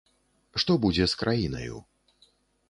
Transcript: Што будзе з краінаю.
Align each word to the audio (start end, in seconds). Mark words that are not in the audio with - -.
Што 0.63 0.77
будзе 0.85 1.05
з 1.11 1.19
краінаю. 1.19 1.77